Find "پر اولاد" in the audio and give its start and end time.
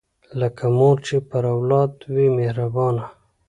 1.29-1.91